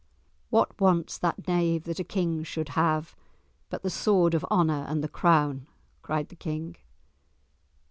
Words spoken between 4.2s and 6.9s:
of honour and the crown?" cried the King.